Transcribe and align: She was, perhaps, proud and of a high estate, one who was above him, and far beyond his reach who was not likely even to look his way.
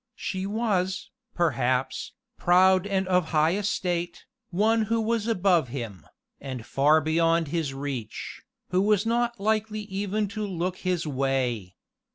She 0.15 0.47
was, 0.47 1.11
perhaps, 1.35 2.13
proud 2.35 2.87
and 2.87 3.07
of 3.07 3.25
a 3.25 3.27
high 3.27 3.53
estate, 3.53 4.25
one 4.49 4.81
who 4.85 4.99
was 4.99 5.27
above 5.27 5.67
him, 5.67 6.07
and 6.39 6.65
far 6.65 7.01
beyond 7.01 7.49
his 7.49 7.75
reach 7.75 8.41
who 8.69 8.81
was 8.81 9.05
not 9.05 9.39
likely 9.39 9.81
even 9.81 10.27
to 10.29 10.43
look 10.43 10.77
his 10.77 11.05
way. 11.05 11.75